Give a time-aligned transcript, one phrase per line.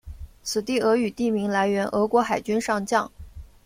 [0.41, 3.11] 此地俄语地名来源俄国海军上将。